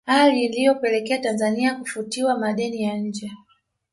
[0.05, 3.31] Hali iliyopelekea Tanzania kufutiwa madeni ya nje